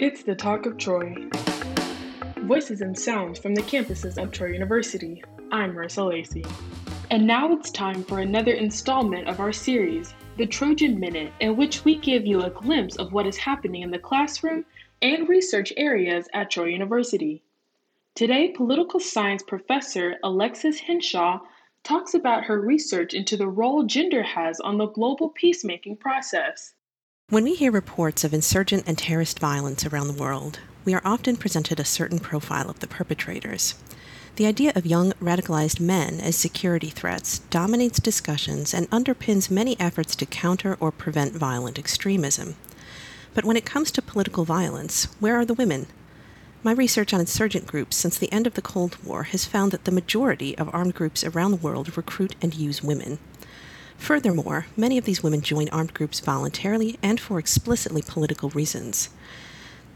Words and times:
It's 0.00 0.22
the 0.22 0.36
Talk 0.36 0.64
of 0.64 0.76
Troy. 0.76 1.12
Voices 2.42 2.82
and 2.82 2.96
sounds 2.96 3.40
from 3.40 3.56
the 3.56 3.62
campuses 3.62 4.16
of 4.16 4.30
Troy 4.30 4.52
University. 4.52 5.24
I'm 5.50 5.74
Marissa 5.74 6.08
Lacey. 6.08 6.44
And 7.10 7.26
now 7.26 7.52
it's 7.52 7.72
time 7.72 8.04
for 8.04 8.20
another 8.20 8.52
installment 8.52 9.28
of 9.28 9.40
our 9.40 9.52
series, 9.52 10.14
the 10.36 10.46
Trojan 10.46 11.00
Minute, 11.00 11.32
in 11.40 11.56
which 11.56 11.84
we 11.84 11.96
give 11.96 12.24
you 12.24 12.42
a 12.42 12.50
glimpse 12.50 12.94
of 12.94 13.12
what 13.12 13.26
is 13.26 13.36
happening 13.36 13.82
in 13.82 13.90
the 13.90 13.98
classroom 13.98 14.64
and 15.02 15.28
research 15.28 15.72
areas 15.76 16.28
at 16.32 16.52
Troy 16.52 16.66
University. 16.66 17.42
Today, 18.14 18.52
political 18.52 19.00
science 19.00 19.42
professor 19.42 20.14
Alexis 20.22 20.78
Henshaw 20.78 21.40
talks 21.82 22.14
about 22.14 22.44
her 22.44 22.60
research 22.60 23.14
into 23.14 23.36
the 23.36 23.48
role 23.48 23.82
gender 23.82 24.22
has 24.22 24.60
on 24.60 24.78
the 24.78 24.86
global 24.86 25.30
peacemaking 25.30 25.96
process. 25.96 26.74
When 27.30 27.44
we 27.44 27.56
hear 27.56 27.70
reports 27.70 28.24
of 28.24 28.32
insurgent 28.32 28.84
and 28.86 28.96
terrorist 28.96 29.38
violence 29.38 29.84
around 29.84 30.06
the 30.06 30.14
world, 30.14 30.60
we 30.86 30.94
are 30.94 31.02
often 31.04 31.36
presented 31.36 31.78
a 31.78 31.84
certain 31.84 32.20
profile 32.20 32.70
of 32.70 32.80
the 32.80 32.86
perpetrators. 32.86 33.74
The 34.36 34.46
idea 34.46 34.72
of 34.74 34.86
young 34.86 35.12
radicalized 35.20 35.78
men 35.78 36.20
as 36.20 36.36
security 36.36 36.88
threats 36.88 37.40
dominates 37.50 38.00
discussions 38.00 38.72
and 38.72 38.88
underpins 38.88 39.50
many 39.50 39.78
efforts 39.78 40.16
to 40.16 40.24
counter 40.24 40.78
or 40.80 40.90
prevent 40.90 41.34
violent 41.34 41.78
extremism. 41.78 42.56
But 43.34 43.44
when 43.44 43.58
it 43.58 43.66
comes 43.66 43.90
to 43.90 44.00
political 44.00 44.46
violence, 44.46 45.08
where 45.20 45.36
are 45.36 45.44
the 45.44 45.52
women? 45.52 45.86
My 46.62 46.72
research 46.72 47.12
on 47.12 47.20
insurgent 47.20 47.66
groups 47.66 47.94
since 47.94 48.16
the 48.16 48.32
end 48.32 48.46
of 48.46 48.54
the 48.54 48.62
Cold 48.62 48.96
War 49.04 49.24
has 49.24 49.44
found 49.44 49.72
that 49.72 49.84
the 49.84 49.92
majority 49.92 50.56
of 50.56 50.74
armed 50.74 50.94
groups 50.94 51.22
around 51.22 51.50
the 51.50 51.58
world 51.58 51.94
recruit 51.94 52.36
and 52.40 52.54
use 52.54 52.82
women. 52.82 53.18
Furthermore, 53.98 54.66
many 54.76 54.96
of 54.96 55.04
these 55.04 55.22
women 55.22 55.42
join 55.42 55.68
armed 55.68 55.92
groups 55.92 56.20
voluntarily 56.20 56.98
and 57.02 57.20
for 57.20 57.38
explicitly 57.38 58.00
political 58.00 58.48
reasons. 58.50 59.10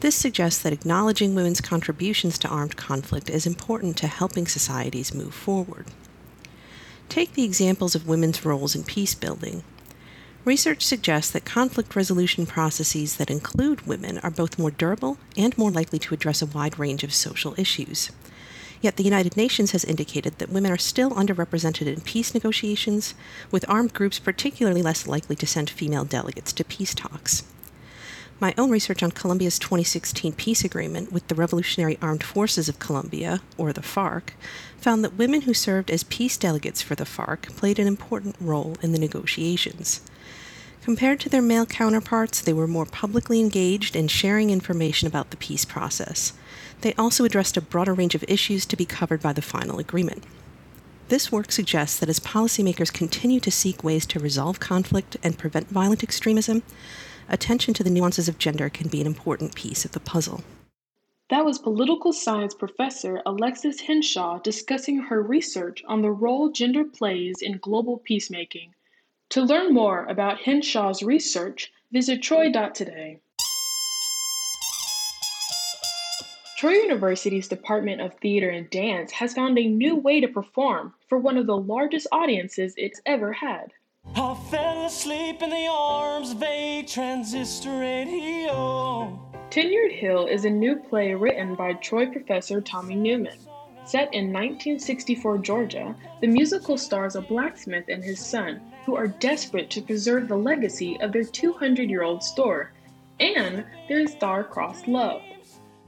This 0.00 0.16
suggests 0.16 0.60
that 0.62 0.72
acknowledging 0.72 1.34
women's 1.34 1.60
contributions 1.60 2.38
to 2.38 2.48
armed 2.48 2.76
conflict 2.76 3.30
is 3.30 3.46
important 3.46 3.96
to 3.98 4.06
helping 4.06 4.46
societies 4.46 5.14
move 5.14 5.34
forward. 5.34 5.86
Take 7.08 7.34
the 7.34 7.44
examples 7.44 7.94
of 7.94 8.08
women's 8.08 8.44
roles 8.44 8.74
in 8.74 8.82
peace 8.84 9.14
building. 9.14 9.62
Research 10.44 10.82
suggests 10.82 11.30
that 11.32 11.44
conflict 11.44 11.94
resolution 11.94 12.46
processes 12.46 13.16
that 13.16 13.30
include 13.30 13.86
women 13.86 14.18
are 14.18 14.30
both 14.30 14.58
more 14.58 14.70
durable 14.70 15.18
and 15.36 15.56
more 15.58 15.70
likely 15.70 15.98
to 15.98 16.14
address 16.14 16.40
a 16.40 16.46
wide 16.46 16.78
range 16.78 17.04
of 17.04 17.12
social 17.12 17.54
issues. 17.58 18.10
Yet 18.80 18.96
the 18.96 19.04
United 19.04 19.36
Nations 19.36 19.72
has 19.72 19.84
indicated 19.84 20.38
that 20.38 20.50
women 20.50 20.72
are 20.72 20.78
still 20.78 21.10
underrepresented 21.10 21.86
in 21.86 22.00
peace 22.00 22.32
negotiations, 22.32 23.14
with 23.50 23.68
armed 23.68 23.92
groups 23.92 24.18
particularly 24.18 24.82
less 24.82 25.06
likely 25.06 25.36
to 25.36 25.46
send 25.46 25.68
female 25.68 26.04
delegates 26.04 26.52
to 26.54 26.64
peace 26.64 26.94
talks. 26.94 27.42
My 28.40 28.54
own 28.56 28.70
research 28.70 29.02
on 29.02 29.10
Colombia's 29.10 29.58
2016 29.58 30.32
peace 30.32 30.64
agreement 30.64 31.12
with 31.12 31.28
the 31.28 31.34
Revolutionary 31.34 31.98
Armed 32.00 32.24
Forces 32.24 32.70
of 32.70 32.78
Colombia, 32.78 33.42
or 33.58 33.70
the 33.74 33.82
FARC, 33.82 34.30
found 34.78 35.04
that 35.04 35.18
women 35.18 35.42
who 35.42 35.52
served 35.52 35.90
as 35.90 36.04
peace 36.04 36.38
delegates 36.38 36.80
for 36.80 36.94
the 36.94 37.04
FARC 37.04 37.54
played 37.56 37.78
an 37.78 37.86
important 37.86 38.36
role 38.40 38.76
in 38.82 38.92
the 38.92 38.98
negotiations. 38.98 40.00
Compared 40.82 41.20
to 41.20 41.28
their 41.28 41.42
male 41.42 41.66
counterparts, 41.66 42.40
they 42.40 42.54
were 42.54 42.66
more 42.66 42.86
publicly 42.86 43.38
engaged 43.38 43.94
in 43.94 44.08
sharing 44.08 44.48
information 44.48 45.06
about 45.06 45.30
the 45.30 45.36
peace 45.36 45.64
process. 45.66 46.32
They 46.80 46.94
also 46.94 47.24
addressed 47.24 47.58
a 47.58 47.60
broader 47.60 47.92
range 47.92 48.14
of 48.14 48.24
issues 48.26 48.64
to 48.66 48.76
be 48.76 48.86
covered 48.86 49.20
by 49.20 49.34
the 49.34 49.42
final 49.42 49.78
agreement. 49.78 50.24
This 51.08 51.30
work 51.30 51.52
suggests 51.52 51.98
that 51.98 52.08
as 52.08 52.20
policymakers 52.20 52.92
continue 52.92 53.40
to 53.40 53.50
seek 53.50 53.84
ways 53.84 54.06
to 54.06 54.20
resolve 54.20 54.60
conflict 54.60 55.16
and 55.22 55.36
prevent 55.36 55.68
violent 55.68 56.02
extremism, 56.02 56.62
attention 57.28 57.74
to 57.74 57.84
the 57.84 57.90
nuances 57.90 58.28
of 58.28 58.38
gender 58.38 58.70
can 58.70 58.88
be 58.88 59.00
an 59.00 59.06
important 59.06 59.54
piece 59.54 59.84
of 59.84 59.92
the 59.92 60.00
puzzle. 60.00 60.42
That 61.28 61.44
was 61.44 61.58
political 61.58 62.12
science 62.12 62.54
professor 62.54 63.20
Alexis 63.26 63.80
Henshaw 63.80 64.38
discussing 64.38 64.98
her 64.98 65.22
research 65.22 65.82
on 65.86 66.00
the 66.00 66.10
role 66.10 66.50
gender 66.50 66.84
plays 66.84 67.42
in 67.42 67.58
global 67.58 67.98
peacemaking. 67.98 68.74
To 69.30 69.42
learn 69.42 69.72
more 69.72 70.06
about 70.06 70.38
Henshaw's 70.38 71.04
research, 71.04 71.72
visit 71.92 72.20
troy.today. 72.20 73.20
Troy 76.58 76.72
University's 76.72 77.46
Department 77.46 78.00
of 78.00 78.12
Theater 78.14 78.50
and 78.50 78.68
Dance 78.70 79.12
has 79.12 79.32
found 79.32 79.56
a 79.56 79.68
new 79.68 79.94
way 79.94 80.20
to 80.20 80.26
perform 80.26 80.94
for 81.08 81.16
one 81.16 81.38
of 81.38 81.46
the 81.46 81.56
largest 81.56 82.08
audiences 82.10 82.74
it's 82.76 83.00
ever 83.06 83.32
had. 83.32 83.72
I 84.16 84.34
fell 84.50 84.86
asleep 84.86 85.42
in 85.42 85.50
the 85.50 85.68
arms 85.70 86.32
of 86.32 86.42
a 86.42 86.82
transistor 86.88 87.78
radio. 87.78 89.16
Tenured 89.50 89.92
Hill 89.92 90.26
is 90.26 90.44
a 90.44 90.50
new 90.50 90.74
play 90.74 91.14
written 91.14 91.54
by 91.54 91.74
Troy 91.74 92.06
professor 92.06 92.60
Tommy 92.60 92.96
Newman. 92.96 93.38
Set 93.90 94.14
in 94.14 94.32
1964 94.32 95.38
Georgia, 95.38 95.96
the 96.20 96.28
musical 96.28 96.78
stars 96.78 97.16
a 97.16 97.20
blacksmith 97.20 97.86
and 97.88 98.04
his 98.04 98.24
son 98.24 98.60
who 98.86 98.94
are 98.94 99.08
desperate 99.08 99.68
to 99.68 99.82
preserve 99.82 100.28
the 100.28 100.36
legacy 100.36 100.96
of 101.00 101.10
their 101.10 101.24
200 101.24 101.90
year 101.90 102.04
old 102.04 102.22
store 102.22 102.70
and 103.18 103.64
their 103.88 104.06
star-crossed 104.06 104.86
love. 104.86 105.22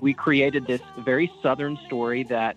We 0.00 0.12
created 0.12 0.66
this 0.66 0.80
very 1.04 1.30
southern 1.40 1.78
story 1.86 2.24
that 2.24 2.56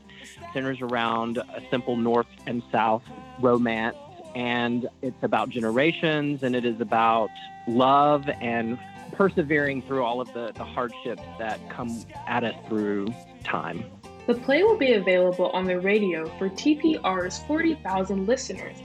centers 0.53 0.81
around 0.81 1.37
a 1.37 1.61
simple 1.69 1.97
north 1.97 2.25
and 2.47 2.63
south 2.71 3.03
romance. 3.39 3.95
And 4.33 4.89
it's 5.03 5.21
about 5.21 5.49
generations 5.49 6.41
and 6.41 6.55
it 6.55 6.65
is 6.65 6.81
about 6.81 7.29
love 7.67 8.27
and 8.41 8.79
persevering 9.11 9.83
through 9.83 10.03
all 10.03 10.19
of 10.19 10.33
the, 10.33 10.51
the 10.55 10.63
hardships 10.63 11.21
that 11.37 11.59
come 11.69 12.03
at 12.25 12.43
us 12.43 12.55
through 12.67 13.13
time. 13.43 13.85
The 14.27 14.35
play 14.35 14.61
will 14.61 14.77
be 14.77 14.91
available 14.93 15.49
on 15.51 15.63
the 15.63 15.79
radio 15.79 16.27
for 16.37 16.49
TPR's 16.49 17.39
40,000 17.47 18.27
listeners, 18.27 18.75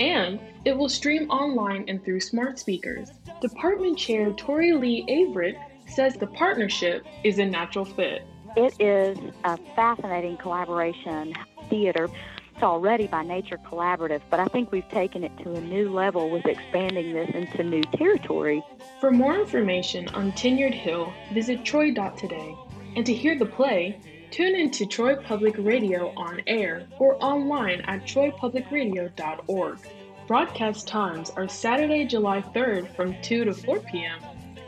and 0.00 0.40
it 0.64 0.76
will 0.76 0.88
stream 0.88 1.30
online 1.30 1.84
and 1.86 2.04
through 2.04 2.18
smart 2.18 2.58
speakers. 2.58 3.12
Department 3.40 3.96
Chair 3.96 4.32
Tori 4.32 4.72
Lee 4.72 5.06
Averett 5.08 5.56
says 5.86 6.14
the 6.14 6.26
partnership 6.26 7.06
is 7.22 7.38
a 7.38 7.46
natural 7.46 7.84
fit. 7.84 8.26
It 8.56 8.74
is 8.80 9.16
a 9.44 9.56
fascinating 9.76 10.36
collaboration 10.36 11.32
theater. 11.70 12.08
It's 12.52 12.64
already 12.64 13.06
by 13.06 13.22
nature 13.22 13.60
collaborative, 13.70 14.22
but 14.30 14.40
I 14.40 14.46
think 14.46 14.72
we've 14.72 14.88
taken 14.88 15.22
it 15.22 15.30
to 15.44 15.54
a 15.54 15.60
new 15.60 15.90
level 15.92 16.28
with 16.28 16.44
expanding 16.44 17.12
this 17.12 17.30
into 17.32 17.62
new 17.62 17.82
territory. 17.82 18.64
For 19.00 19.12
more 19.12 19.38
information 19.38 20.08
on 20.08 20.32
Tenured 20.32 20.74
Hill, 20.74 21.12
visit 21.32 21.64
troy.today. 21.64 22.56
And 22.96 23.06
to 23.06 23.14
hear 23.14 23.38
the 23.38 23.46
play, 23.46 24.00
tune 24.30 24.54
in 24.54 24.70
to 24.72 24.86
Troy 24.86 25.16
Public 25.16 25.56
Radio 25.58 26.12
on 26.16 26.42
air 26.46 26.86
or 26.98 27.22
online 27.22 27.80
at 27.82 28.04
troypublicradio.org. 28.04 29.78
Broadcast 30.26 30.86
times 30.86 31.30
are 31.30 31.48
Saturday, 31.48 32.04
July 32.04 32.42
3rd 32.42 32.94
from 32.94 33.14
2 33.22 33.44
to 33.44 33.52
4 33.54 33.80
p.m 33.80 34.20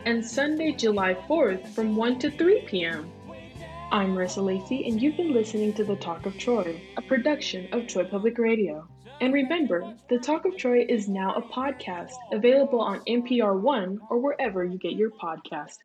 and 0.06 0.24
Sunday, 0.24 0.72
July 0.72 1.14
4th 1.28 1.68
from 1.68 1.94
1 1.94 2.18
to 2.20 2.30
3 2.30 2.62
p.m. 2.62 3.10
I'm 3.92 4.14
Marissa 4.14 4.42
Lacey, 4.42 4.88
and 4.88 5.00
you've 5.00 5.16
been 5.16 5.34
listening 5.34 5.74
to 5.74 5.84
The 5.84 5.96
Talk 5.96 6.24
of 6.24 6.38
Troy, 6.38 6.80
a 6.96 7.02
production 7.02 7.68
of 7.72 7.86
Troy 7.86 8.04
Public 8.04 8.38
Radio. 8.38 8.88
And 9.20 9.34
remember, 9.34 9.94
The 10.08 10.18
Talk 10.18 10.46
of 10.46 10.56
Troy 10.56 10.86
is 10.88 11.08
now 11.08 11.34
a 11.34 11.42
podcast 11.42 12.14
available 12.32 12.80
on 12.80 13.00
NPR 13.00 13.60
One 13.60 14.00
or 14.08 14.18
wherever 14.18 14.64
you 14.64 14.78
get 14.78 14.92
your 14.92 15.10
podcast. 15.10 15.78